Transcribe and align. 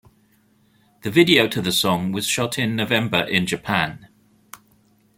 The 1.03 1.11
video 1.11 1.47
to 1.49 1.61
the 1.61 1.71
song 1.71 2.11
was 2.11 2.25
shot 2.25 2.57
in 2.57 2.75
November 2.75 3.19
in 3.23 3.45
Japan. 3.45 4.07